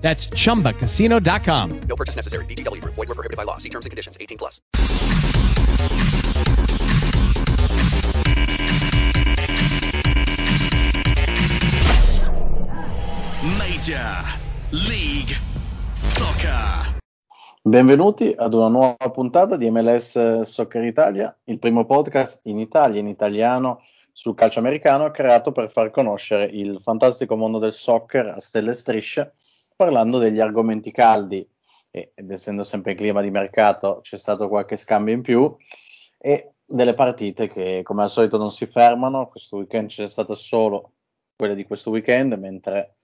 [0.00, 1.80] That's chumbacasino.com.
[1.86, 2.44] No purchase necessary.
[2.46, 2.94] VGW Group.
[2.94, 3.58] Void were prohibited by law.
[3.58, 4.16] See terms and conditions.
[4.20, 4.60] 18 plus.
[13.58, 14.24] Major
[14.70, 15.34] League
[15.92, 16.98] Soccer.
[17.62, 23.06] Benvenuti ad una nuova puntata di MLS Soccer Italia, il primo podcast in Italia, in
[23.06, 28.70] italiano, sul calcio americano, creato per far conoscere il fantastico mondo del soccer a stelle
[28.70, 29.34] e strisce,
[29.80, 31.48] parlando degli argomenti caldi.
[31.90, 35.56] Ed essendo sempre in clima di mercato c'è stato qualche scambio in più
[36.18, 40.92] e delle partite che come al solito non si fermano, questo weekend c'è stata solo
[41.34, 42.94] quella di questo weekend, mentre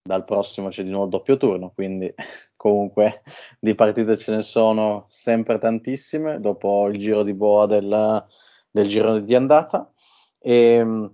[0.00, 2.10] dal prossimo c'è di nuovo il doppio turno, quindi
[2.56, 3.22] comunque
[3.58, 8.24] di partite ce ne sono sempre tantissime dopo il giro di boa del,
[8.70, 9.92] del giro di andata.
[10.38, 11.10] E,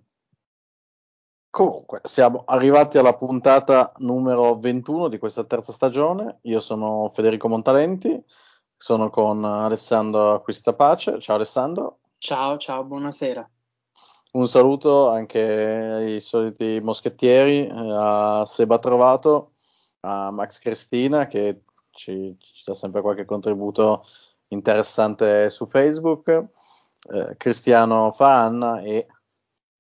[1.59, 6.39] comunque siamo arrivati alla puntata numero 21 di questa terza stagione.
[6.43, 8.23] Io sono Federico Montalenti,
[8.77, 11.19] sono con Alessandro Acquistapace.
[11.19, 11.99] Ciao Alessandro.
[12.19, 13.51] Ciao, ciao, buonasera.
[14.35, 19.55] Un saluto anche ai soliti moschettieri, eh, a Seba Trovato,
[20.03, 24.05] a Max Cristina che ci, ci dà sempre qualche contributo
[24.49, 29.09] interessante su Facebook, eh, Cristiano Faanna e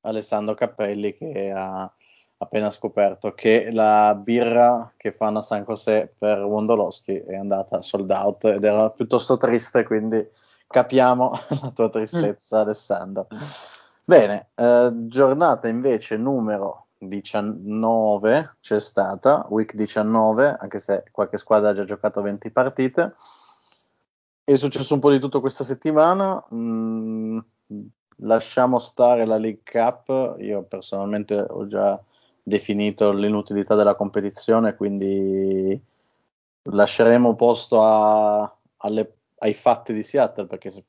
[0.02, 1.90] Alessandro Cappelli che ha
[2.38, 8.10] appena scoperto che la birra che fanno a San José per Wondolowski è andata sold
[8.10, 10.26] out ed era piuttosto triste, quindi
[10.66, 11.32] capiamo
[11.62, 12.60] la tua tristezza, mm.
[12.60, 13.26] Alessandro.
[14.04, 21.74] Bene, eh, giornata invece numero 19 c'è stata, week 19, anche se qualche squadra ha
[21.74, 23.14] già giocato 20 partite.
[24.44, 26.42] È successo un po' di tutto questa settimana.
[26.54, 27.38] Mm,
[28.20, 30.36] lasciamo stare la League Cup.
[30.40, 32.00] Io personalmente ho già
[32.42, 35.80] definito l'inutilità della competizione, quindi
[36.62, 40.84] lasceremo posto a, alle, ai fatti di Seattle perché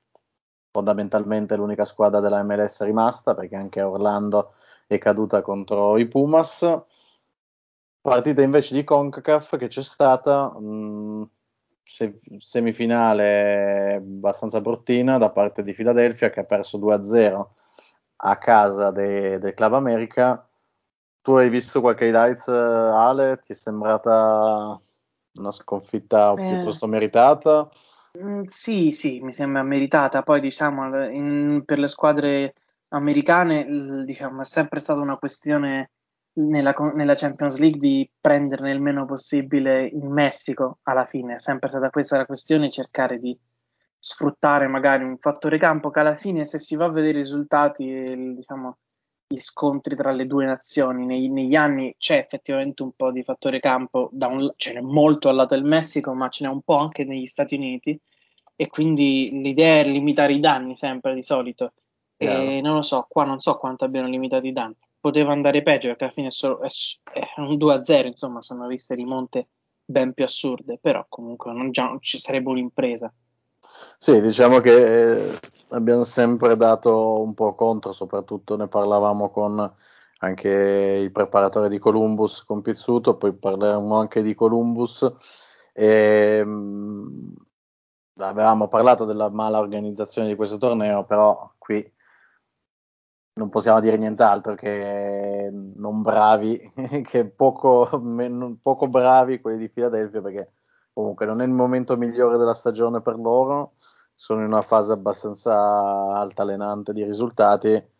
[0.72, 4.53] fondamentalmente l'unica squadra della MLS rimasta perché anche Orlando
[4.88, 6.81] è caduta contro i Pumas.
[8.01, 11.29] Partita invece di CONCACAF che c'è stata mh,
[11.89, 17.53] se, semifinale abbastanza bruttina da parte di Philadelphia che ha perso 2-0
[18.17, 20.47] a casa de, del Club America.
[21.22, 23.39] Tu hai visto qualche highlights, Ale?
[23.39, 24.79] Ti è sembrata
[25.33, 26.35] una sconfitta eh.
[26.35, 27.67] piuttosto meritata?
[28.19, 30.21] Mm, sì, sì, mi sembra meritata.
[30.21, 32.53] Poi, diciamo, in, per le squadre
[32.89, 35.89] americane, diciamo, è sempre stata una questione
[36.47, 41.35] nella, nella, Champions League di prenderne il meno possibile in Messico alla fine.
[41.35, 43.38] È sempre stata questa la questione, cercare di
[44.00, 48.33] sfruttare magari un fattore campo che alla fine, se si va a vedere i risultati,
[48.35, 48.77] diciamo,
[49.27, 53.59] gli scontri tra le due nazioni nei, negli anni c'è effettivamente un po' di fattore
[53.59, 56.77] campo, da un, ce n'è molto al lato del Messico, ma ce n'è un po'
[56.77, 58.00] anche negli Stati Uniti
[58.56, 61.73] e quindi l'idea è limitare i danni sempre di solito.
[62.21, 64.75] E non lo so, qua non so quanto abbiano limitato i danni.
[64.99, 66.67] Poteva andare peggio perché alla fine è, solo, è,
[67.13, 69.47] è un 2-0, insomma, sono viste rimonte
[69.85, 73.11] ben più assurde, però comunque non, già, ci sarebbe un'impresa.
[73.97, 75.39] Sì, diciamo che eh,
[75.69, 79.73] abbiamo sempre dato un po' contro, soprattutto ne parlavamo con
[80.19, 80.49] anche
[81.01, 85.11] il preparatore di Columbus con Pizzuto, poi parleremo anche di Columbus.
[85.73, 87.33] E, mh,
[88.17, 91.89] avevamo parlato della mala organizzazione di questo torneo, però qui
[93.34, 96.72] non possiamo dire nient'altro che non bravi,
[97.03, 97.90] che poco,
[98.62, 100.51] poco bravi quelli di Philadelphia perché
[100.94, 103.73] comunque non è il momento migliore della stagione per loro,
[104.13, 105.56] sono in una fase abbastanza
[106.18, 107.98] altalenante di risultati.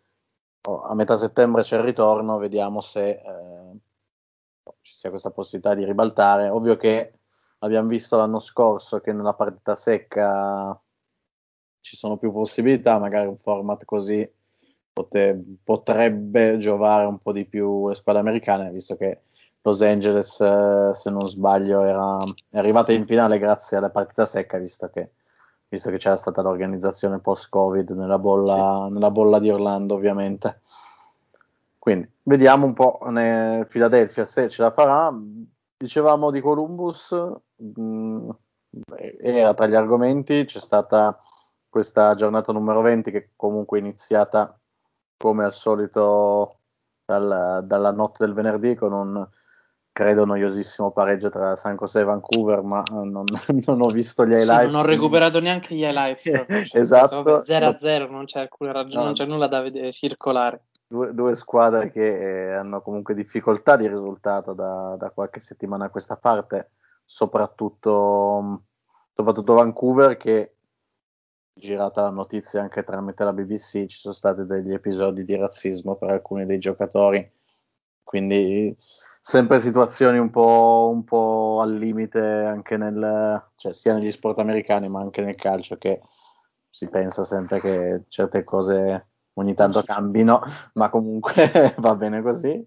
[0.68, 3.78] Oh, a metà settembre c'è il ritorno, vediamo se eh,
[4.82, 6.50] ci sia questa possibilità di ribaltare.
[6.50, 7.20] Ovvio che
[7.60, 10.78] abbiamo visto l'anno scorso che nella partita secca
[11.80, 14.30] ci sono più possibilità, magari un format così
[15.00, 19.22] pote- potrebbe giovare un po' di più le squadre americane, visto che
[19.62, 24.58] Los Angeles, eh, se non sbaglio, era, è arrivata in finale grazie alla partita secca,
[24.58, 25.12] visto che,
[25.70, 28.94] visto che c'era stata l'organizzazione post-Covid nella bolla, sì.
[28.94, 30.62] nella bolla di Orlando, ovviamente.
[31.78, 35.14] Quindi vediamo un po' nel Philadelphia se ce la farà.
[35.78, 37.12] Dicevamo di Columbus,
[37.56, 38.30] mh, mm,
[39.22, 41.18] era tra gli argomenti, c'è stata
[41.70, 44.59] questa giornata numero 20 che comunque è iniziata
[45.20, 46.60] come al solito
[47.04, 49.28] dal, dalla notte del venerdì con un
[49.92, 53.26] credo noiosissimo pareggio tra San Jose e Vancouver, ma non,
[53.66, 54.68] non ho visto gli highlights.
[54.68, 56.32] Sì, non ho recuperato neanche gli highlights.
[56.72, 57.44] esatto.
[57.44, 59.04] 0 a 0, non c'è alcuna ragione, no.
[59.04, 60.68] non c'è nulla da vedere, circolare.
[60.88, 65.90] Due, due squadre che eh, hanno comunque difficoltà di risultato da, da, qualche settimana a
[65.90, 66.72] questa parte,
[67.04, 68.64] soprattutto,
[69.14, 70.56] soprattutto Vancouver che
[71.60, 76.10] girata la notizia anche tramite la BBC, ci sono stati degli episodi di razzismo per
[76.10, 77.30] alcuni dei giocatori,
[78.04, 78.76] quindi
[79.20, 84.90] sempre situazioni un po', un po al limite anche nel, cioè sia negli sport americani
[84.90, 86.02] ma anche nel calcio che
[86.70, 90.42] si pensa sempre che certe cose ogni tanto cambino,
[90.74, 92.66] ma comunque va bene così.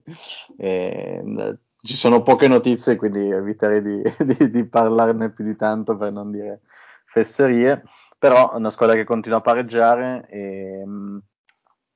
[0.57, 6.13] E, ci sono poche notizie, quindi eviterei di, di, di, parlarne più di tanto per
[6.13, 6.61] non dire
[7.05, 7.83] fesserie.
[8.23, 10.85] Però è una squadra che continua a pareggiare e,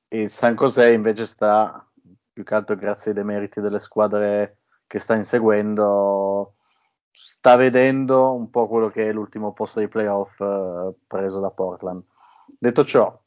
[0.09, 1.89] e San José invece sta
[2.33, 4.57] più che altro grazie ai demeriti delle squadre
[4.87, 6.55] che sta inseguendo,
[7.13, 12.03] sta vedendo un po' quello che è l'ultimo posto dei playoff eh, preso da Portland.
[12.59, 13.21] Detto ciò,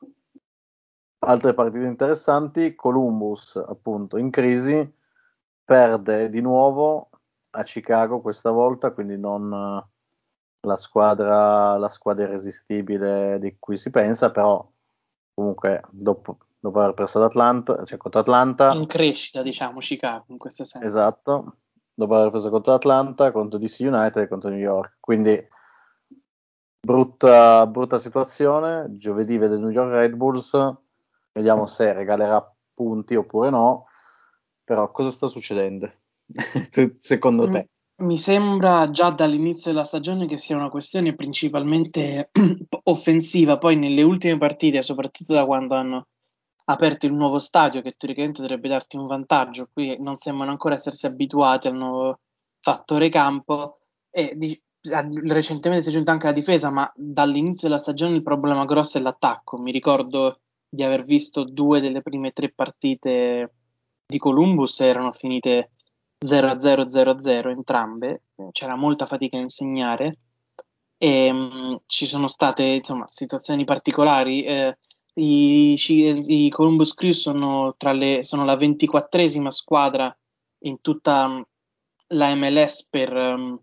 [1.21, 4.95] altre partite interessanti, Columbus appunto in crisi,
[5.65, 7.09] perde di nuovo
[7.53, 9.89] a Chicago questa volta, quindi non
[10.63, 14.69] la squadra, la squadra irresistibile di cui si pensa, però
[15.35, 18.73] comunque dopo dopo aver perso ad Atlanta, cioè contro Atlanta.
[18.73, 20.87] In crescita, diciamo, Chicago in questo senso.
[20.87, 21.57] Esatto,
[21.95, 24.99] dopo aver preso contro Atlanta, contro DC United e contro New York.
[25.01, 25.43] Quindi
[26.79, 28.87] brutta, brutta situazione.
[28.91, 30.77] Giovedì vede New York Red Bulls,
[31.33, 33.87] vediamo se regalerà punti oppure no.
[34.63, 35.91] Però cosa sta succedendo?
[37.01, 37.69] Secondo te?
[38.01, 42.31] Mi sembra già dall'inizio della stagione che sia una questione principalmente
[42.85, 46.07] offensiva, poi nelle ultime partite, soprattutto da quando hanno
[46.65, 49.69] aperto il nuovo stadio che teoricamente dovrebbe darti un vantaggio.
[49.71, 52.21] Qui non sembrano ancora essersi abituati al nuovo
[52.61, 53.81] fattore campo
[54.11, 54.59] e di,
[55.25, 59.03] recentemente si è giunta anche la difesa, ma dall'inizio della stagione il problema grosso è
[59.03, 59.59] l'attacco.
[59.59, 63.53] Mi ricordo di aver visto due delle prime tre partite
[64.07, 65.73] di Columbus erano finite
[66.25, 68.23] 0-0-0-0 entrambe,
[68.53, 70.17] c'era molta fatica a insegnare
[70.99, 74.45] e mh, ci sono state insomma situazioni particolari.
[74.45, 74.77] Eh,
[75.15, 75.75] i,
[76.27, 80.15] i Columbus Crew sono, le, sono la ventiquattresima squadra
[80.65, 81.41] in tutta mm,
[82.09, 83.55] la MLS per, mm,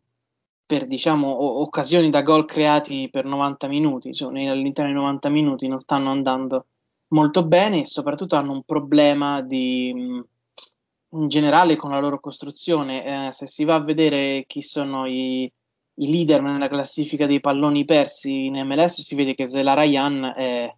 [0.65, 5.77] per diciamo, occasioni da gol creati per 90 minuti, cioè all'interno dei 90 minuti non
[5.77, 6.65] stanno andando
[7.10, 10.19] molto bene e soprattutto hanno un problema di, mm,
[11.12, 13.27] in generale con la loro costruzione.
[13.27, 17.86] Eh, se si va a vedere chi sono i, i, leader nella classifica dei palloni
[17.86, 20.75] persi in MLS, si vede che Zela Ryan è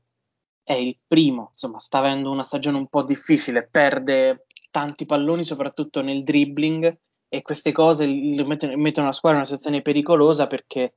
[0.70, 6.04] è il primo, insomma, sta avendo una stagione un po' difficile, perde tanti palloni, soprattutto
[6.04, 6.96] nel dribbling,
[7.28, 10.94] e queste cose mettono, mettono la squadra in una situazione pericolosa perché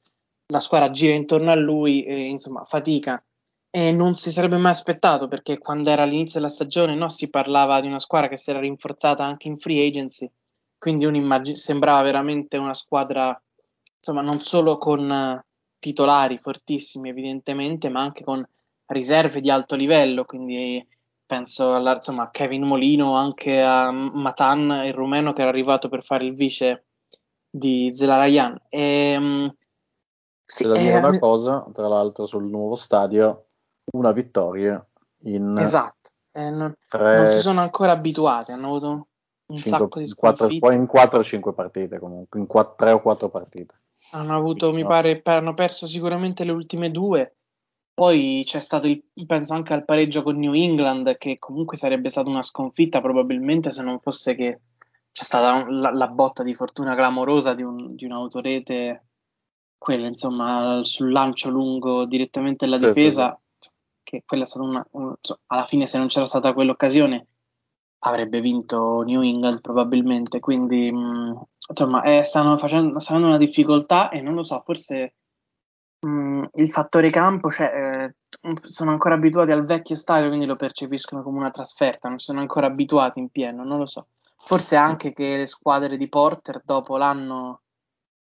[0.49, 3.25] la squadra gira intorno a lui e insomma fatica.
[3.75, 7.81] E non si sarebbe mai aspettato perché quando era all'inizio della stagione no, si parlava
[7.81, 10.31] di una squadra che si era rinforzata anche in free agency,
[10.77, 13.41] quindi sembrava veramente una squadra,
[13.97, 15.41] insomma, non solo con uh,
[15.79, 18.47] titolari fortissimi evidentemente, ma anche con
[18.89, 20.87] riserve di alto livello, quindi
[21.25, 26.03] penso alla, insomma, a Kevin Molino, anche a Matan, il rumeno che era arrivato per
[26.05, 26.85] fare il vice
[27.49, 28.61] di Zelarayan.
[28.69, 29.57] E, um,
[30.45, 33.47] sì, da dire eh, una cosa, tra l'altro, sul nuovo stadio,
[33.93, 34.85] una vittoria
[35.25, 36.11] in esatto.
[36.33, 38.89] Eh, non, tre, non, si sono ancora abituati, hanno avuto
[39.47, 40.75] un cinque, sacco di sconfitte.
[40.75, 43.75] In 4 o 5 partite comunque, in 3 o 4 partite.
[44.13, 47.35] Hanno avuto, mi pare, hanno perso sicuramente le ultime due
[47.95, 52.29] poi c'è stato il, penso anche al pareggio con New England, che comunque sarebbe stata
[52.29, 54.61] una sconfitta probabilmente se non fosse che
[55.13, 59.05] c'è stata la, la botta di fortuna clamorosa di, un, di un'autorete,
[59.77, 63.42] quella insomma sul lancio lungo direttamente alla sì, difesa, sì, sì.
[64.13, 65.15] Che quella è stata una, un,
[65.47, 67.27] alla fine se non c'era stata quell'occasione
[68.01, 74.21] avrebbe vinto New England probabilmente, quindi mh, insomma eh, stanno facendo, stanno una difficoltà e
[74.21, 75.15] non lo so, forse
[76.05, 81.23] Mm, il fattore campo, cioè, eh, sono ancora abituati al vecchio stadio, quindi lo percepiscono
[81.23, 84.09] come una trasferta, non sono ancora abituati in pieno, non lo so.
[84.45, 87.61] Forse anche che le squadre di Porter dopo l'anno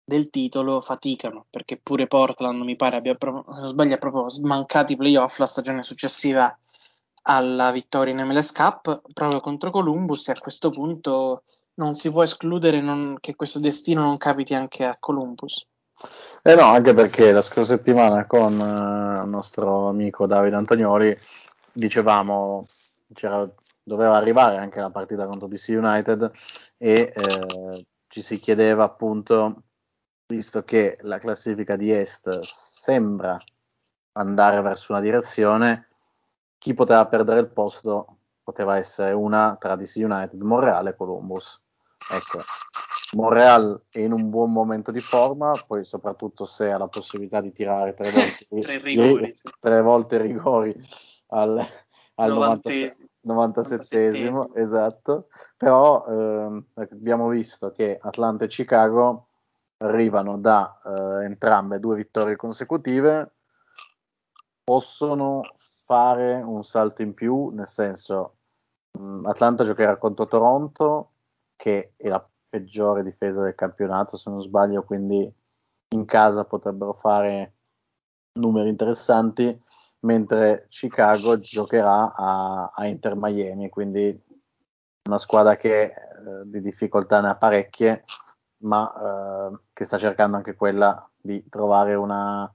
[0.06, 4.94] del titolo faticano, perché pure Portland mi pare abbia, proprio, se non sbaglio, proprio smancato
[4.94, 6.56] i playoff la stagione successiva
[7.28, 11.44] alla vittoria in MLS Cup proprio contro Columbus e a questo punto
[11.76, 15.66] non si può escludere non, che questo destino non capiti anche a Columbus.
[16.44, 21.16] Eh no, anche perché la scorsa settimana con eh, il nostro amico Davide Antonioli
[21.72, 22.68] dicevamo
[23.82, 26.32] doveva arrivare anche la partita contro DC United
[26.78, 29.64] e eh, ci si chiedeva appunto,
[30.28, 33.42] visto che la classifica di Est sembra
[34.14, 35.90] andare verso una direzione,
[36.58, 41.62] chi poteva perdere il posto poteva essere una tra DC United, Monreal e Columbus.
[42.12, 42.40] Ecco,
[43.14, 47.52] Monreal è in un buon momento di forma, poi soprattutto se ha la possibilità di
[47.52, 48.10] tirare tre
[48.50, 49.50] volte, tre rigori, sì.
[49.60, 50.76] tre volte rigori
[51.28, 51.64] al,
[52.16, 55.28] al 97, 97 esatto.
[55.58, 59.28] Però ehm, abbiamo visto che Atlanta e Chicago
[59.78, 63.34] arrivano da eh, entrambe due vittorie consecutive,
[64.64, 65.42] possono
[65.86, 68.38] fare un salto in più, nel senso
[68.98, 71.12] mh, Atlanta giocherà contro Toronto,
[71.56, 75.32] che è la peggiore difesa del campionato, se non sbaglio, quindi
[75.90, 77.54] in casa potrebbero fare
[78.40, 79.62] numeri interessanti,
[80.02, 84.24] mentre Chicago giocherà a, a Inter Miami, quindi
[85.08, 85.94] una squadra che eh,
[86.46, 88.04] di difficoltà ne ha parecchie,
[88.60, 92.52] ma eh, che sta cercando anche quella di trovare una,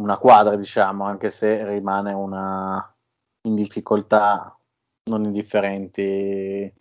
[0.00, 2.94] una quadra, diciamo, anche se rimane una
[3.42, 4.56] in difficoltà
[5.04, 6.72] non indifferenti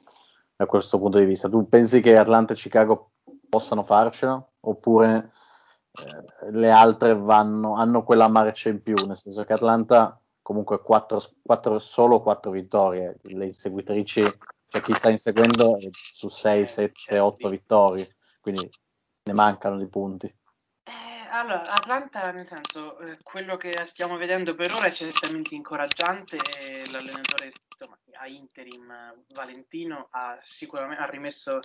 [0.56, 1.50] da questo punto di vista.
[1.50, 3.12] Tu pensi che Atlanta e Chicago
[3.50, 5.32] possano farcela oppure
[5.92, 11.20] eh, le altre vanno, hanno quella marcia in più, nel senso che Atlanta comunque quattro,
[11.42, 14.24] quattro, solo 4 vittorie, le inseguitrici,
[14.76, 18.70] cioè chi sta inseguendo su 6, 7, 8 vittorie, quindi
[19.24, 20.28] ne mancano di punti.
[20.84, 26.38] Eh, allora, Atlanta, nel senso, eh, quello che stiamo vedendo per ora è certamente incoraggiante.
[26.92, 28.94] L'allenatore insomma, a interim
[29.30, 31.60] Valentino ha sicuramente ha rimesso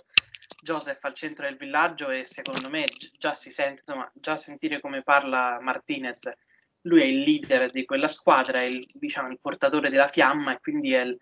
[0.61, 2.85] Joseph al centro del villaggio e secondo me
[3.17, 6.31] già si sente, insomma, già sentire come parla Martinez.
[6.83, 10.59] Lui è il leader di quella squadra, è il, diciamo, il portatore della fiamma e
[10.61, 11.19] quindi è il,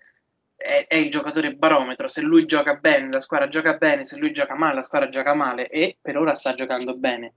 [0.59, 2.07] è, è il giocatore barometro.
[2.07, 5.33] Se lui gioca bene, la squadra gioca bene, se lui gioca male, la squadra gioca
[5.33, 7.33] male e per ora sta giocando bene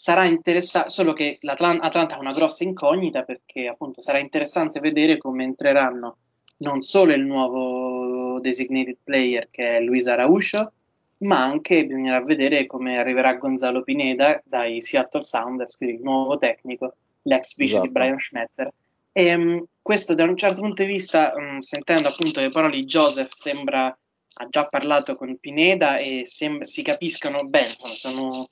[0.00, 5.44] sarà interessante, solo che l'Atlanta ha una grossa incognita perché appunto sarà interessante vedere come
[5.44, 6.16] entreranno
[6.60, 10.72] non solo il nuovo designated player che è Luis Arauscio,
[11.18, 16.94] ma anche bisognerà vedere come arriverà Gonzalo Pineda dai Seattle Sounders, quindi il nuovo tecnico,
[17.22, 17.86] l'ex vice esatto.
[17.86, 18.72] di Brian Schmetzer.
[19.12, 22.84] E um, questo da un certo punto di vista, um, sentendo appunto le parole di
[22.84, 23.96] Joseph, sembra
[24.32, 28.48] ha già parlato con Pineda e sembra, si capiscano bene, insomma, sono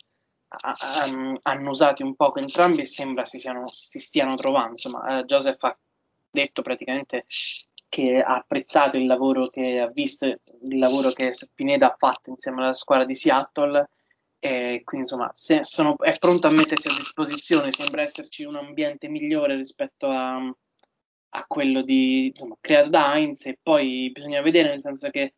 [1.06, 4.72] um, annusati un poco entrambi e sembra si, siano, si stiano trovando.
[4.72, 5.78] Insomma, uh, Joseph ha
[6.30, 7.24] detto praticamente
[7.88, 12.62] che ha apprezzato il lavoro che ha visto, il lavoro che Pineda ha fatto insieme
[12.62, 13.88] alla squadra di Seattle
[14.40, 19.56] e quindi insomma sono, è pronto a mettersi a disposizione, sembra esserci un ambiente migliore
[19.56, 20.38] rispetto a,
[21.30, 25.34] a quello di, insomma, creato da Heinz e poi bisogna vedere nel senso che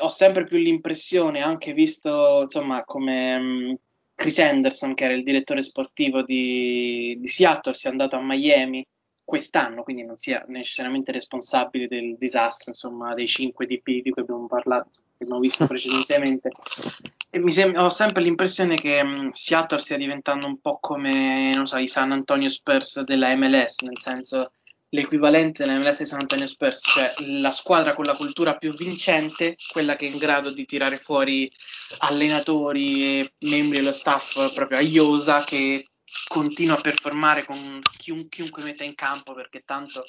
[0.00, 3.78] ho sempre più l'impressione, anche visto insomma come um,
[4.14, 8.84] Chris Anderson, che era il direttore sportivo di, di, Seattle, sia andato a Miami
[9.24, 14.46] quest'anno, quindi non sia necessariamente responsabile del disastro, insomma, dei 5 DP di cui abbiamo
[14.46, 16.50] parlato, che abbiamo visto precedentemente.
[17.30, 21.66] E mi sem- ho sempre l'impressione che um, Seattle stia diventando un po' come, non
[21.66, 24.52] so, i San Antonio Spurs della MLS, nel senso
[24.90, 29.56] l'equivalente della MLS di San Antonio Spurs, cioè la squadra con la cultura più vincente,
[29.70, 31.50] quella che è in grado di tirare fuori
[31.98, 35.88] allenatori e membri dello staff proprio a Iosa che
[36.26, 40.04] continua a performare con chiun- chiunque metta in campo perché tanto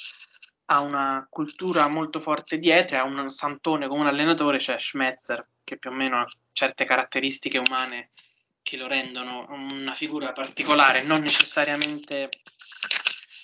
[0.71, 5.77] ha una cultura molto forte dietro, ha un santone come un allenatore, cioè Schmetzer, che
[5.77, 8.11] più o meno ha certe caratteristiche umane
[8.61, 12.29] che lo rendono una figura particolare, non necessariamente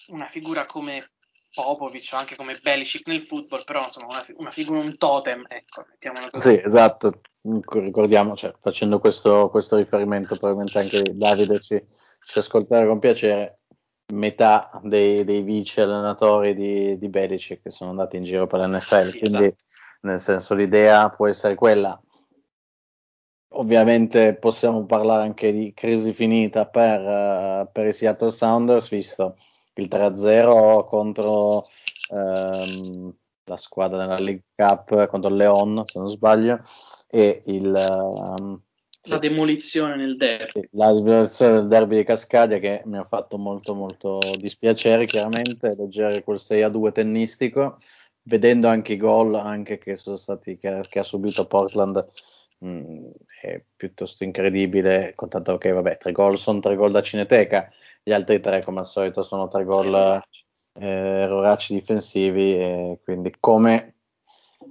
[0.07, 1.13] una figura come
[1.55, 6.29] Popovic, anche come Belicic nel football, però insomma una, una figura, un totem, ecco, mettiamola
[6.29, 6.49] così.
[6.49, 7.21] Sì, esatto,
[7.69, 11.81] ricordiamo, cioè, facendo questo, questo, riferimento, probabilmente anche Davide ci,
[12.25, 13.61] ci ascolterà con piacere,
[14.13, 18.99] metà dei, dei vice allenatori di, di Belicic che sono andati in giro per l'NFL,
[18.99, 19.63] sì, quindi esatto.
[20.01, 21.97] nel senso l'idea può essere quella.
[23.57, 29.37] Ovviamente possiamo parlare anche di crisi finita per, uh, per i Seattle Sounders, visto
[29.75, 31.67] il 3-0 contro
[32.09, 33.13] ehm,
[33.45, 36.61] la squadra nella League Cup contro il Leon, se non sbaglio,
[37.07, 38.59] e il, um,
[39.07, 40.67] la demolizione nel derby.
[40.71, 46.23] La demolizione del derby di Cascadia che mi ha fatto molto molto dispiacere chiaramente leggere
[46.23, 47.77] quel 6-2 tennistico,
[48.23, 52.03] vedendo anche i gol anche che sono stati che, che ha subito Portland
[52.59, 53.09] mh,
[53.41, 57.69] è piuttosto incredibile, contanto che vabbè, tre gol sono tre gol da Cineteca,
[58.07, 63.95] gli altri tre come al solito sono tre gol eh, erroracci difensivi, e quindi come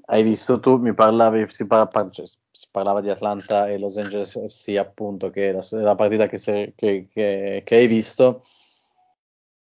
[0.06, 4.38] hai visto tu, mi parlavi, si, parla, cioè, si, parlava di Atlanta e Los Angeles
[4.38, 8.44] FC appunto, che è la, la partita che, se, che, che, che hai visto,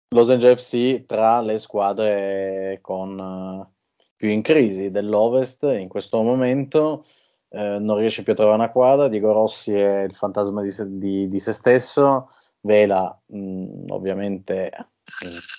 [0.10, 3.68] Los Angeles FC tra le squadre con uh,
[4.16, 7.04] più in crisi dell'Ovest in questo momento
[7.50, 9.08] eh, non riesce più a trovare una quadra.
[9.08, 12.30] Diego Rossi è il fantasma di se, di, di se stesso,
[12.66, 14.72] Vela mh, mm, ovviamente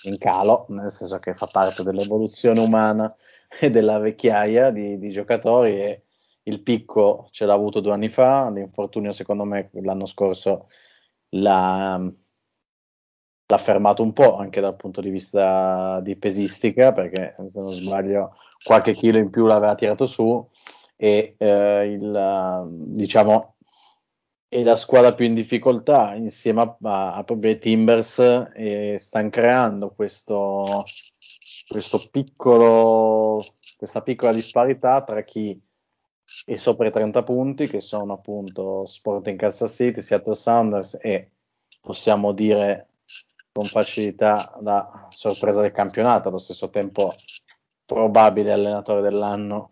[0.03, 3.15] in, calo, nel senso che fa parte dell'evoluzione umana
[3.59, 6.03] e della vecchiaia di, di giocatori e
[6.43, 10.67] il picco ce l'ha avuto due anni fa, l'infortunio secondo me l'anno scorso
[11.29, 12.11] l'ha
[13.47, 18.33] l'ha fermato un po' anche dal punto di vista di pesistica, perché se non sbaglio
[18.63, 20.47] qualche chilo in più l'aveva tirato su
[20.95, 23.54] e eh, il, diciamo
[24.47, 28.19] è la squadra più in difficoltà insieme a, a, proprio Timbers
[28.53, 30.85] e stanno creando questo,
[31.67, 35.59] questo piccolo, questa piccola disparità tra chi
[36.45, 41.31] è sopra i 30 punti, che sono appunto Sporting Kansas City, Seattle Sounders e
[41.81, 42.89] possiamo dire
[43.51, 47.15] con facilità la sorpresa del campionato, allo stesso tempo
[47.85, 49.67] probabile allenatore dell'anno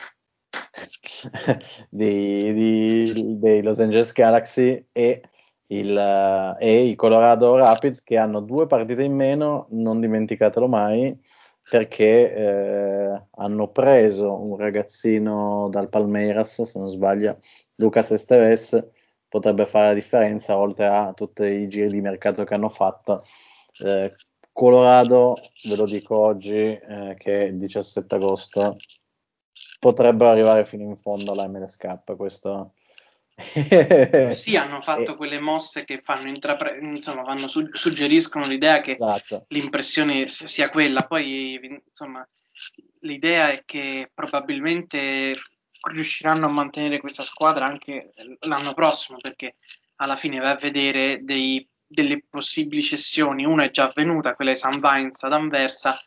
[1.90, 5.22] dei, dei, dei, Los Angeles Galaxy e,
[5.68, 11.18] il, e, i Colorado Rapids che hanno due partite in meno, non dimenticatelo mai,
[11.70, 17.40] perché eh, hanno preso un ragazzino dal Palmeiras, se non sbaglio,
[17.76, 18.86] Lucas Esteves,
[19.28, 23.26] potrebbe fare la differenza oltre a tutti i giri di mercato che hanno fatto.
[23.80, 24.12] Eh,
[24.52, 28.78] Colorado, ve lo dico oggi, eh, che è il 17 agosto,
[29.84, 32.16] potrebbero arrivare fino in fondo alla MLS Cup.
[32.16, 32.72] Questo...
[34.32, 39.46] sì, hanno fatto quelle mosse che fanno intrapre- insomma, vanno su- suggeriscono l'idea che esatto.
[39.50, 41.02] l'impressione sia quella.
[41.02, 42.26] Poi, insomma,
[43.02, 45.34] l'idea è che probabilmente
[45.92, 49.56] riusciranno a mantenere questa squadra anche l'anno prossimo, perché
[49.98, 54.58] alla fine va a vedere dei delle possibili cessioni, una è già avvenuta, quella di
[54.58, 56.02] Sam Vines ad Anversa,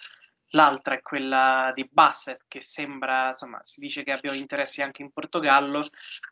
[0.51, 5.13] l'altra è quella di Bassett che sembra, insomma, si dice che abbia interessi anche in
[5.13, 5.89] Portogallo,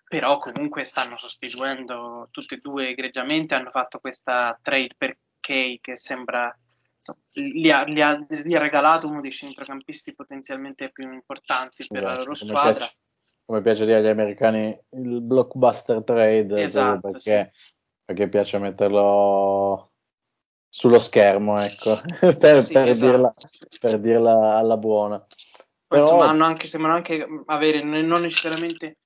[0.08, 5.96] però comunque stanno sostituendo tutte e due egregiamente, hanno fatto questa trade per Kay che
[5.96, 6.56] sembra
[6.96, 11.98] insomma, gli, ha, gli, ha, gli, ha, regalato uno dei centrocampisti potenzialmente più importanti per
[11.98, 12.72] esatto, la loro squadra.
[12.72, 12.96] Piace,
[13.44, 17.72] come piace dire agli americani, il blockbuster trade, esatto, perché sì
[18.04, 19.93] perché piace metterlo
[20.76, 23.32] sullo schermo, ecco, per, sì, per, esatto, dirla,
[23.78, 25.24] per, dirla, alla buona.
[25.86, 26.02] Però...
[26.02, 28.96] Insomma, hanno anche, sembrano anche avere non necessariamente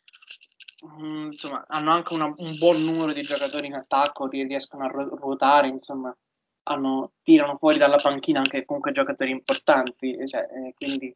[0.81, 5.68] um, insomma, hanno anche una, un buon numero di giocatori in attacco, riescono a ruotare,
[5.68, 6.16] insomma,
[6.62, 11.14] hanno, tirano fuori dalla panchina anche comunque giocatori importanti, cioè, eh, quindi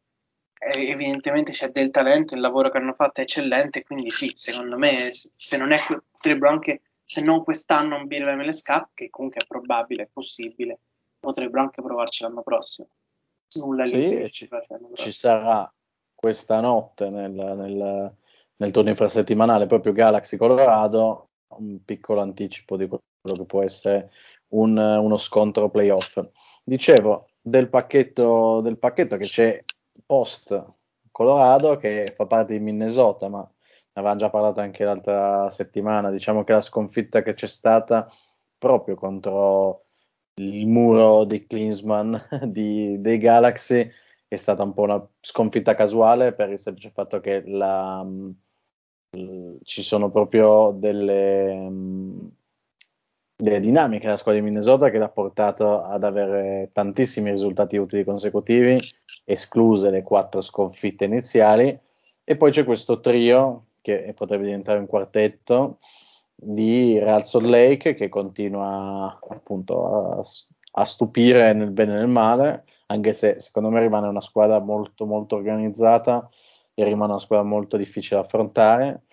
[0.59, 4.77] eh, evidentemente c'è del talento, il lavoro che hanno fatto è eccellente, quindi sì, secondo
[4.77, 5.79] me se non è
[6.11, 6.81] potrebbero anche
[7.13, 10.79] se non quest'anno un Birra MLS Cup, che comunque è probabile, è possibile,
[11.19, 12.87] potrebbero anche provarci l'anno prossimo.
[13.53, 14.49] Nulla sì, ci,
[14.95, 15.71] ci, sarà
[16.15, 18.15] questa notte nel, nel,
[18.55, 24.09] nel turno infrasettimanale proprio Galaxy Colorado, un piccolo anticipo di quello che può essere
[24.49, 26.19] un, uno scontro playoff.
[26.63, 29.63] Dicevo del pacchetto, del pacchetto che c'è
[30.03, 30.59] post
[31.11, 33.47] Colorado che fa parte di Minnesota, ma
[33.93, 38.09] avevamo già parlato anche l'altra settimana, diciamo che la sconfitta che c'è stata
[38.57, 39.83] proprio contro
[40.35, 43.87] il muro di Klinsman di, dei Galaxy
[44.27, 48.03] è stata un po' una sconfitta casuale per il semplice fatto che la,
[49.63, 51.69] ci sono proprio delle,
[53.35, 58.79] delle dinamiche nella squadra di Minnesota che l'ha portato ad avere tantissimi risultati utili consecutivi,
[59.23, 61.79] escluse le quattro sconfitte iniziali.
[62.23, 65.79] E poi c'è questo trio che potrebbe diventare un quartetto
[66.33, 70.21] di Real Salt Lake che continua appunto a,
[70.81, 75.05] a, stupire nel bene e nel male, anche se secondo me rimane una squadra molto
[75.05, 76.27] molto organizzata
[76.73, 79.03] e rimane una squadra molto difficile da affrontare.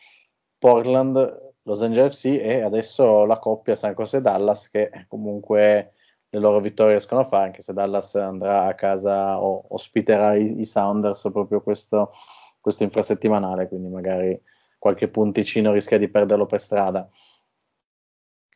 [0.57, 5.93] Portland, Los Angeles FC e adesso la coppia San Jose e Dallas che comunque
[6.29, 10.61] le loro vittorie riescono a fare, anche se Dallas andrà a casa o ospiterà i,
[10.61, 12.13] i Sounders proprio questo,
[12.61, 14.41] questo infrasettimanale, quindi magari
[14.81, 17.09] qualche punticino rischia di perderlo per strada.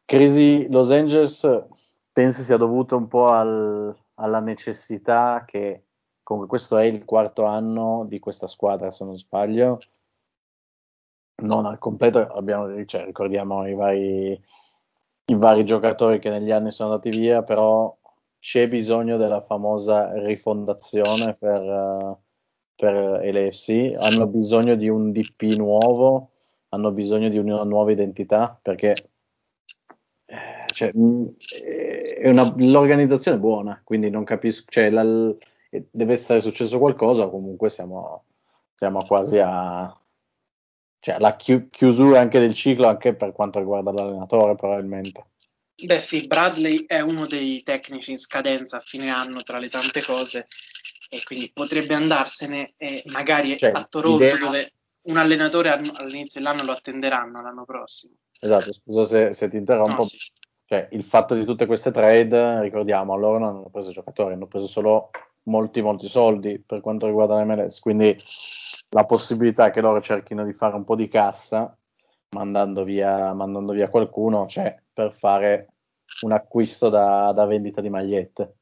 [0.04, 1.66] Crisi Los Angeles
[2.12, 5.84] pensi sia dovuto un po' al, alla necessità che
[6.22, 9.78] comunque questo è il quarto anno di questa squadra se non sbaglio
[11.42, 14.30] non al completo, abbiamo, cioè, ricordiamo i vari,
[15.26, 17.94] i vari giocatori che negli anni sono andati via, però
[18.38, 22.18] c'è bisogno della famosa rifondazione per,
[22.76, 26.30] per l'AFC, hanno bisogno di un DP nuovo,
[26.70, 29.10] hanno bisogno di una nuova identità perché
[30.26, 35.04] eh, cioè, è una, l'organizzazione è buona, quindi non capisco, cioè, la,
[35.90, 38.24] deve essere successo qualcosa, comunque siamo,
[38.74, 39.96] siamo quasi a,
[40.98, 45.26] cioè, la chi- chiusura anche del ciclo, anche per quanto riguarda l'allenatore, probabilmente.
[45.76, 50.02] Beh, sì, Bradley è uno dei tecnici in scadenza a fine anno tra le tante
[50.02, 50.46] cose,
[51.14, 54.36] e quindi potrebbe andarsene, e magari cioè, a Toronto, idea...
[54.36, 54.70] dove
[55.02, 58.14] un allenatore all'inizio dell'anno lo attenderanno l'anno prossimo.
[58.40, 59.96] Esatto, scusa se, se ti interrompo.
[59.96, 60.18] No, sì.
[60.64, 64.66] cioè, il fatto di tutte queste trade, ricordiamo, loro non hanno preso giocatori, hanno preso
[64.66, 65.10] solo
[65.44, 67.78] molti, molti soldi per quanto riguarda l'MLS.
[67.80, 68.16] Quindi
[68.90, 71.76] la possibilità che loro cerchino di fare un po' di cassa
[72.30, 75.68] mandando via, mandando via qualcuno c'è per fare
[76.22, 78.56] un acquisto da, da vendita di magliette.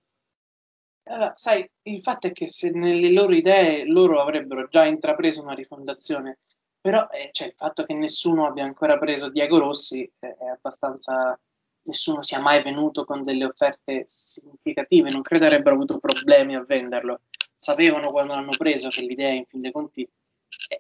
[1.04, 5.52] Allora, sai, il fatto è che se nelle loro idee loro avrebbero già intrapreso una
[5.52, 6.38] rifondazione,
[6.80, 11.38] però eh, cioè, il fatto che nessuno abbia ancora preso Diego Rossi eh, è abbastanza.
[11.84, 17.22] Nessuno sia mai venuto con delle offerte significative, non credo avrebbero avuto problemi a venderlo.
[17.56, 20.08] Sapevano quando l'hanno preso che l'idea, in fin dei conti,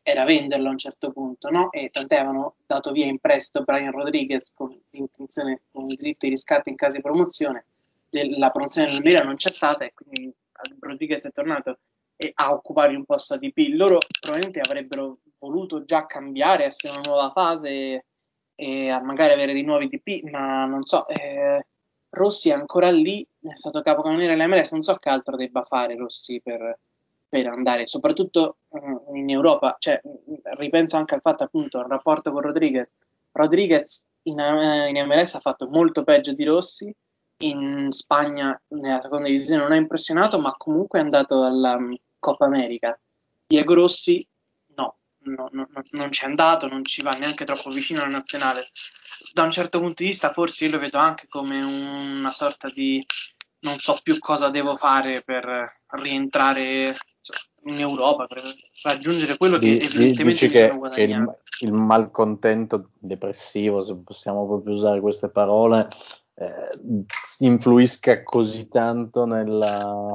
[0.02, 1.72] era venderlo a un certo punto, no?
[1.72, 6.32] E tant'è avevano dato via in prestito Brian Rodriguez con l'intenzione, con il diritto di
[6.32, 7.66] riscatto in caso di promozione
[8.12, 10.32] la promozione del Milan non c'è stata e quindi
[10.80, 11.78] Rodriguez è tornato
[12.34, 13.70] a occupare un posto ATP.
[13.70, 18.04] Loro probabilmente avrebbero voluto già cambiare, essere una nuova fase
[18.54, 21.08] e magari avere dei nuovi DP, ma non so.
[21.08, 21.66] Eh,
[22.10, 26.40] Rossi è ancora lì, è stato capocannoniere dell'MLS, non so che altro debba fare Rossi
[26.42, 26.78] per,
[27.26, 29.76] per andare, soprattutto uh, in Europa.
[29.78, 30.00] Cioè,
[30.56, 32.94] ripenso anche al fatto appunto il rapporto con Rodriguez.
[33.32, 36.94] Rodriguez in, uh, in MLS ha fatto molto peggio di Rossi
[37.38, 42.44] in Spagna nella seconda divisione non ha impressionato, ma comunque è andato alla um, Coppa
[42.44, 42.98] America.
[43.46, 44.26] Diego Rossi
[44.74, 48.70] no, no, no, non c'è andato, non ci va neanche troppo vicino alla nazionale.
[49.32, 53.04] Da un certo punto di vista forse io lo vedo anche come una sorta di
[53.60, 56.96] non so più cosa devo fare per rientrare
[57.64, 58.42] in Europa, per
[58.82, 64.74] raggiungere quello che di, evidentemente dici che, che il, il malcontento depressivo, se possiamo proprio
[64.74, 65.88] usare queste parole,
[66.34, 66.78] eh,
[67.38, 70.10] influisca così tanto nella...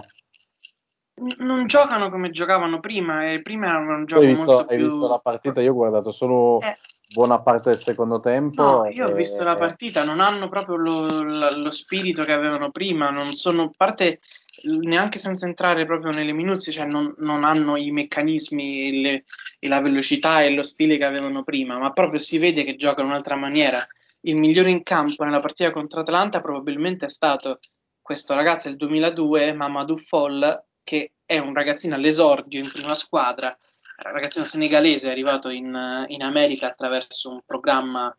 [1.39, 4.88] Non giocano come giocavano prima, e prima erano un gioco hai visto, molto hai più...
[4.88, 5.62] visto la partita?
[5.62, 6.77] Io ho guardato solo eh.
[7.12, 8.62] buona parte del secondo tempo.
[8.62, 9.12] No, io e...
[9.12, 13.73] ho visto la partita, non hanno proprio lo, lo, spirito che avevano prima, non sono
[13.75, 14.19] parte
[14.63, 19.23] neanche senza entrare proprio nelle minuzie, cioè non, non hanno i meccanismi e, le,
[19.58, 23.08] e, la velocità e lo stile che avevano prima, ma proprio si vede che giocano
[23.08, 23.84] in un'altra maniera
[24.21, 27.60] il migliore in campo nella partita contro Atlanta probabilmente è stato
[28.01, 33.56] questo ragazzo del 2002, Mamadou Fall, che è un ragazzino all'esordio in prima squadra,
[33.97, 38.13] ragazzino senegalese arrivato in, in America attraverso un programma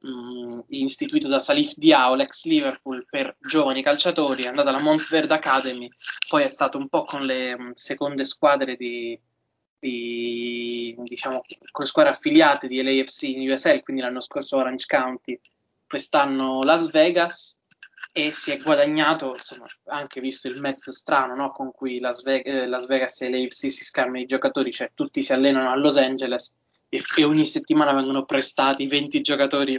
[0.00, 5.34] mh, mm, istituito da Salif Diao, l'ex Liverpool, per giovani calciatori, è andato alla Montverde
[5.34, 5.88] Academy,
[6.28, 9.18] poi è stato un po' con le mh, seconde squadre di,
[9.78, 15.38] di, diciamo, con squadre affiliate di LAFC in USL, quindi l'anno scorso Orange County,
[15.86, 17.60] quest'anno Las Vegas
[18.12, 22.40] e si è guadagnato, insomma, anche visto il metodo strano no, con cui Las, Ve-
[22.40, 25.96] eh, Las, Vegas e l'AFC si scambiano i giocatori, cioè tutti si allenano a Los
[25.96, 26.54] Angeles
[26.88, 29.78] e, e ogni settimana vengono prestati 20 giocatori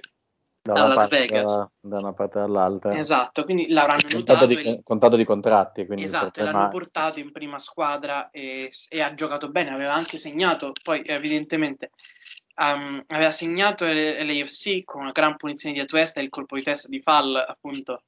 [0.73, 1.55] da, da Las Vegas.
[1.55, 2.97] Da, da, una parte all'altra.
[2.97, 4.81] Esatto, quindi l'avranno contato di, e...
[4.83, 5.87] contato di contratti.
[5.89, 11.01] esatto, l'hanno portato in prima squadra e, e, ha giocato bene, aveva anche segnato, poi
[11.05, 11.91] evidentemente
[12.55, 16.87] um, aveva segnato l'AFC con una gran punizione di testa e il colpo di testa
[16.87, 18.03] di Fall appunto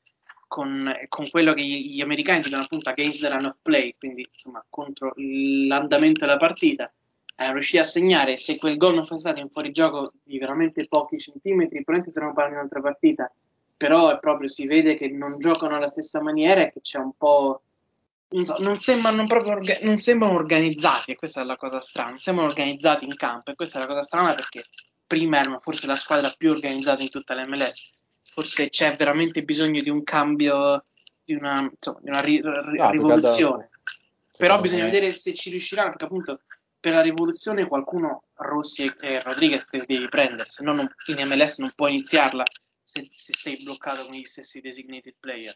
[0.47, 4.27] con, con, quello che gli, gli americani dicono appunto against the run of play, quindi
[4.29, 6.91] insomma contro l'andamento della partita
[7.43, 11.17] eh, riuscì a segnare, se quel gol non fosse stato in fuorigioco di veramente pochi
[11.17, 13.31] centimetri, probabilmente saremmo parlando di un'altra partita,
[13.77, 17.13] però è proprio si vede che non giocano alla stessa maniera e che c'è un
[17.17, 17.61] po'...
[18.29, 22.11] Non, so, non, sembrano proprio orga- non sembrano organizzati, e questa è la cosa strana,
[22.11, 24.65] non sembrano organizzati in campo, e questa è la cosa strana perché
[25.05, 27.91] prima erano forse la squadra più organizzata in tutta l'MLS,
[28.23, 30.85] forse c'è veramente bisogno di un cambio,
[31.23, 33.69] di una, insomma, di una ri- ri- no, rivoluzione.
[34.37, 36.39] Però bisogna vedere se ci riusciranno, perché appunto
[36.81, 41.91] per la rivoluzione qualcuno Rossi e Rodriguez devi prendere, se no in MLS non puoi
[41.91, 42.43] iniziarla
[42.81, 45.55] se, se, sei bloccato con gli stessi designated player.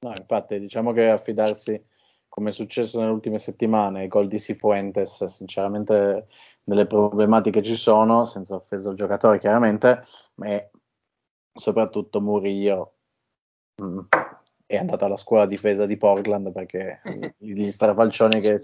[0.00, 1.80] No, infatti, diciamo che affidarsi
[2.26, 6.26] come è successo nelle ultime settimane, i gol di Sifuentes, sinceramente
[6.64, 10.00] delle problematiche ci sono, senza offesa al giocatore chiaramente,
[10.42, 10.70] e
[11.52, 12.94] soprattutto Murillo
[13.76, 13.98] mh, mm,
[14.66, 17.02] è andato alla scuola difesa di Portland perché
[17.38, 18.60] gli strafalcioni che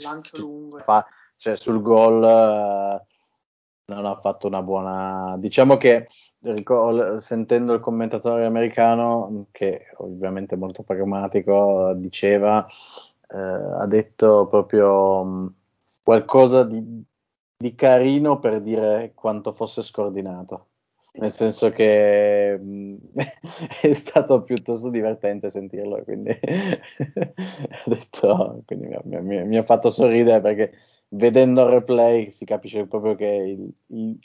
[0.85, 1.07] fa
[1.41, 3.05] cioè, sul gol uh,
[3.93, 6.07] non ha fatto una buona diciamo che
[7.19, 12.67] sentendo il commentatore americano che ovviamente è molto pragmatico diceva
[13.33, 15.47] eh, ha detto proprio mh, mm,
[16.03, 17.05] qualcosa di,
[17.57, 20.67] di carino per dire quanto fosse scordinato.
[21.13, 22.97] Nel senso che mh, mm,
[23.83, 26.31] è stato piuttosto divertente sentirlo, quindi,
[27.87, 30.73] detto, quindi mi, mi, mi, ha fatto sorridere perché
[31.11, 34.19] vedendo il replay si capisce proprio che il, il,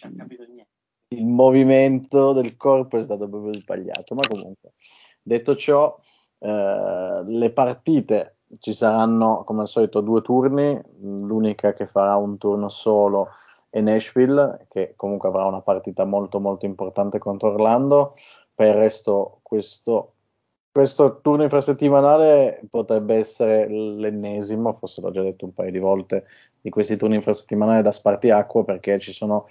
[1.09, 4.73] il, movimento del corpo è stato proprio sbagliato, ma comunque
[5.21, 5.97] detto ciò
[6.39, 12.69] eh, le partite ci saranno come al solito due turni, l'unica che farà un turno
[12.69, 13.29] solo
[13.69, 18.13] e Nashville, che comunque avrà una partita molto molto importante contro Orlando.
[18.53, 20.13] Per il resto, questo,
[20.75, 26.25] questo turno infrasettimanale potrebbe essere l'ennesimo, forse l'ho già detto un paio di volte,
[26.59, 29.47] di questi turni infrasettimanali da spartiacque, perché ci sono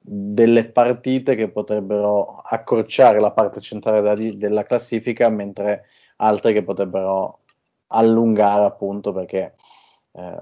[0.00, 5.84] delle partite che potrebbero accorciare la parte centrale della classifica, mentre
[6.16, 7.42] altre che potrebbero
[7.88, 9.54] allungare appunto perché
[10.10, 10.36] eh,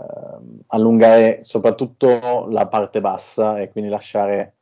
[0.69, 4.55] allungare soprattutto la parte bassa e quindi lasciare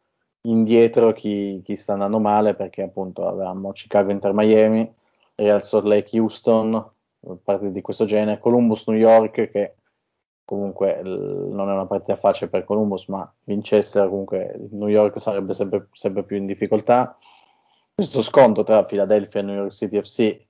[0.43, 4.99] indietro chi, chi, sta andando male perché appunto avevamo Chicago Inter Miami,
[5.41, 6.93] Real Salt Lake Houston,
[7.43, 9.75] partite di questo genere, Columbus New York che
[10.45, 15.89] comunque non è una partita facile per Columbus ma vincessero comunque New York sarebbe sempre,
[15.93, 17.17] sempre più in difficoltà.
[17.95, 20.47] Questo sconto tra Philadelphia e New York City FC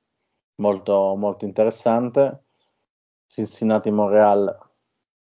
[0.56, 2.44] molto, molto interessante.
[3.26, 4.56] Cincinnati Montreal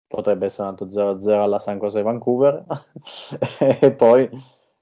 [0.07, 2.65] potrebbe essere andato 0-0 alla San Jose Vancouver.
[3.81, 4.29] E poi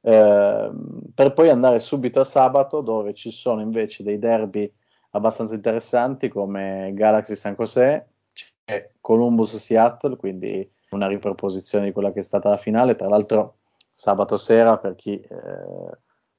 [0.03, 0.71] eh,
[1.15, 4.73] per poi andare subito a sabato dove ci sono invece dei derby
[5.11, 12.21] abbastanza interessanti come Galaxy San Jose c'è Columbus Seattle quindi una riproposizione di quella che
[12.21, 13.57] è stata la finale tra l'altro
[13.93, 15.99] sabato sera per chi eh,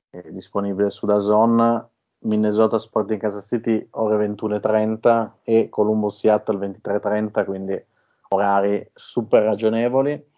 [0.10, 1.90] è disponibile su Dazon
[2.24, 7.84] Minnesota Sporting Kansas City ore 21.30 e Columbus Seattle 23.30, quindi
[8.30, 10.30] orari super ragionevoli.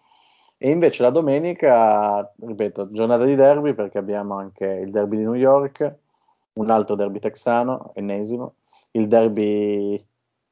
[0.56, 5.34] E invece la domenica, ripeto, giornata di derby perché abbiamo anche il derby di New
[5.34, 5.96] York,
[6.54, 8.54] un altro derby texano, ennesimo,
[8.92, 10.02] il derby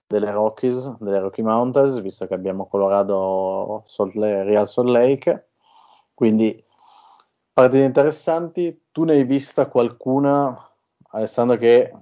[0.07, 5.49] delle Rockies, delle Rocky Mountains, visto che abbiamo Colorado Salt Lake, Real Salt Lake.
[6.13, 6.63] Quindi
[7.53, 8.89] partite interessanti.
[8.93, 10.55] Tu ne hai vista qualcuna
[11.13, 11.95] Alessandro che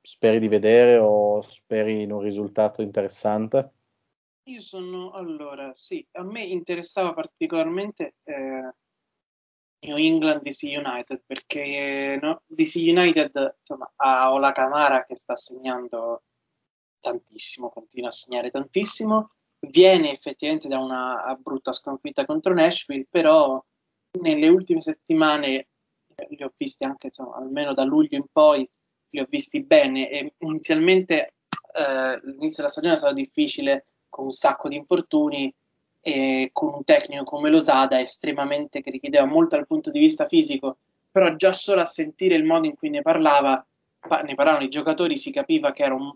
[0.00, 3.70] speri di vedere o speri in un risultato interessante?
[4.46, 8.74] Io sono, allora, sì, a me interessava particolarmente eh,
[9.84, 16.24] New England DC United perché no, DC United insomma, ha Ola Camara che sta segnando
[17.00, 19.30] tantissimo, continua a segnare tantissimo,
[19.68, 23.64] viene effettivamente da una brutta sconfitta contro Nashville, però
[24.20, 25.68] nelle ultime settimane
[26.30, 28.68] li ho visti anche insomma, almeno da luglio in poi,
[29.10, 30.10] li ho visti bene.
[30.10, 31.34] E inizialmente
[31.74, 35.52] eh, l'inizio della stagione è stato difficile con un sacco di infortuni
[36.02, 40.76] e con un tecnico come Losada estremamente che richiedeva molto dal punto di vista fisico,
[41.10, 43.64] però già solo a sentire il modo in cui ne parlava,
[44.24, 46.14] ne parlavano i giocatori, si capiva che era un,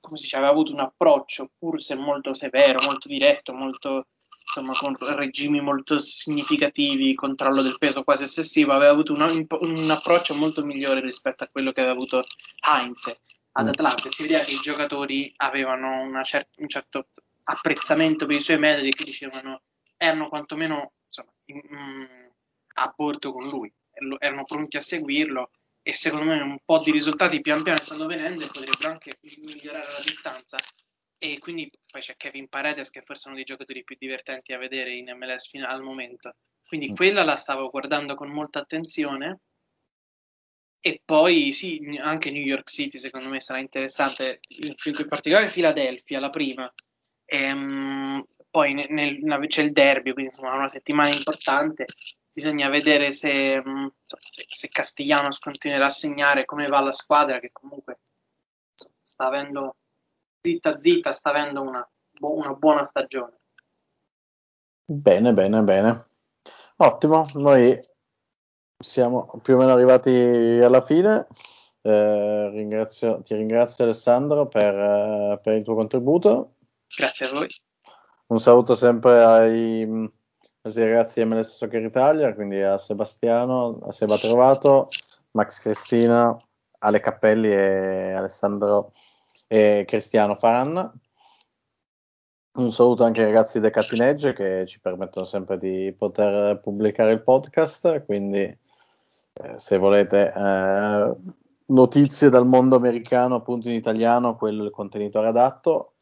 [0.00, 4.06] come si dice, aveva avuto un approccio pur se molto severo, molto diretto, molto
[4.42, 10.34] insomma, con regimi molto significativi, controllo del peso quasi ossessivo, aveva avuto un, un approccio
[10.34, 12.24] molto migliore rispetto a quello che aveva avuto
[12.66, 13.14] Heinz
[13.60, 13.70] ad mm.
[13.70, 14.08] Atlanta.
[14.08, 17.08] Si vedeva che i giocatori avevano cer- un certo
[17.44, 19.62] apprezzamento per i suoi metodi che dicevano
[19.96, 22.30] erano quantomeno insomma, in, in,
[22.74, 23.70] a bordo con lui,
[24.18, 25.50] erano pronti a seguirlo
[25.82, 29.86] e secondo me un po' di risultati pian piano stanno venendo e potrebbero anche migliorare
[29.86, 30.56] la distanza
[31.18, 34.58] e quindi poi c'è Kevin Paredes che forse è uno dei giocatori più divertenti a
[34.58, 36.36] vedere in MLS fino al momento.
[36.66, 36.94] Quindi mm.
[36.94, 39.40] quella la stavo guardando con molta attenzione.
[40.80, 44.74] E poi sì, anche New York City secondo me sarà interessante, in
[45.08, 46.72] particolare Philadelphia, la prima.
[47.24, 51.84] E, um, poi nel, nel, c'è il derby, quindi insomma una settimana importante.
[52.32, 57.50] Bisogna vedere se, um, se, se Castiglianos continuerà a segnare, come va la squadra che
[57.52, 57.98] comunque
[59.02, 59.76] sta avendo
[60.40, 61.86] zitta zitta sta avendo una,
[62.20, 63.38] una buona stagione.
[64.84, 66.06] Bene, bene, bene.
[66.76, 67.78] Ottimo, noi
[68.80, 70.10] siamo più o meno arrivati
[70.62, 71.26] alla fine.
[71.82, 76.54] Eh, ringrazio, ti ringrazio Alessandro per, uh, per, il tuo contributo.
[76.94, 77.48] Grazie a voi.
[78.26, 84.18] Un saluto sempre ai, ai ragazzi di MLS Soccer Italia, quindi a Sebastiano, a Seba
[84.18, 84.88] Trovato,
[85.32, 86.36] Max Cristina,
[86.78, 88.92] Ale Cappelli e Alessandro
[89.46, 90.92] e Cristiano Faranna.
[92.52, 97.12] Un saluto anche ai ragazzi di Cutting Edge che ci permettono sempre di poter pubblicare
[97.12, 98.58] il podcast, quindi
[99.32, 101.16] eh, se volete eh,
[101.66, 105.94] notizie dal mondo americano appunto in italiano, quello è il contenitore adatto,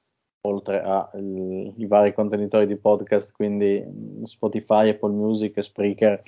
[0.43, 3.85] oltre ai vari contenitori di podcast, quindi
[4.25, 6.23] Spotify, Apple Music, Spreaker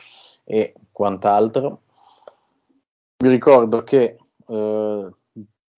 [0.44, 1.82] e quant'altro.
[3.16, 5.10] Vi ricordo che eh,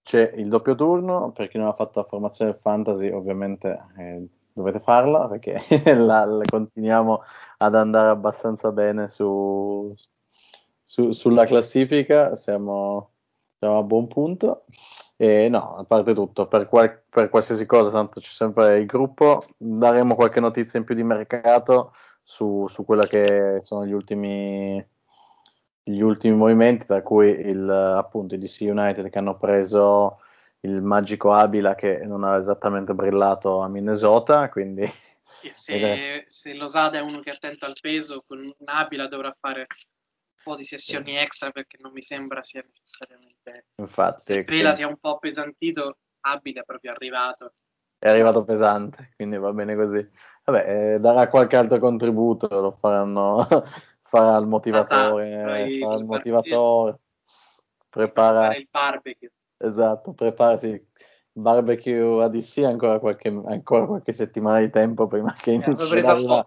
[0.02, 4.80] c'è il doppio turno, per chi non ha fatto la formazione fantasy ovviamente eh, dovete
[4.80, 5.60] farla perché
[5.96, 7.22] la, la continuiamo
[7.58, 9.94] ad andare abbastanza bene su,
[10.92, 13.12] su, sulla classifica, siamo,
[13.58, 14.66] siamo, a buon punto.
[15.16, 19.42] E no, a parte tutto, per, qual, per qualsiasi cosa, tanto c'è sempre il gruppo,
[19.56, 24.84] daremo qualche notizia in più di mercato su, su quello che sono gli ultimi
[25.84, 30.20] gli ultimi movimenti, tra cui il, appunto i DC United che hanno preso
[30.60, 34.84] il magico Abila che non ha esattamente brillato a Minnesota, quindi...
[35.50, 39.91] se, se Losada è uno che è attento al peso, con Abila dovrà fare un
[40.42, 43.66] po' di sessioni extra perché non mi sembra sia necessariamente...
[43.76, 44.22] Infatti...
[44.22, 47.54] Se Pela sia un po' appesantito, Abila è proprio arrivato.
[47.98, 50.06] È arrivato pesante, quindi va bene così.
[50.44, 53.46] Vabbè, eh, darà qualche altro contributo, lo faranno
[54.02, 56.98] farà il motivatore, esatto, farà il motivatore,
[57.88, 59.32] prepara il barbecue.
[59.56, 60.84] Esatto, prepara sì, il
[61.32, 66.42] barbecue a DC ancora qualche, ancora qualche settimana di tempo prima che inizi eh, esatto,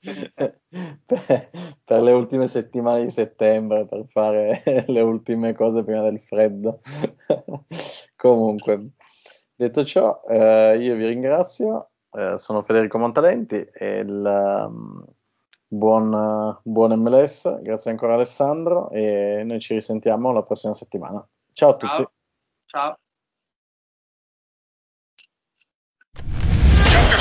[1.06, 1.50] per,
[1.84, 6.80] per, le ultime settimane di settembre per fare le ultime cose prima del freddo.
[8.16, 8.90] Comunque,
[9.54, 11.90] detto ciò, eh, io vi ringrazio.
[12.10, 15.04] Eh, sono Federico Montalenti e il um,
[15.66, 21.26] buon, buon MLS, grazie ancora Alessandro e noi ci risentiamo la prossima settimana.
[21.52, 22.08] Ciao a tutti.
[22.66, 22.98] Ciao.